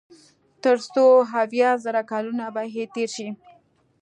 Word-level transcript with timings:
تر 0.63 0.77
څو 0.93 1.05
اويا 1.37 1.71
زره 1.83 2.01
کلونه 2.11 2.45
به 2.53 2.61
ئې 2.73 2.83
تېر 2.93 3.09
شي 3.15 3.27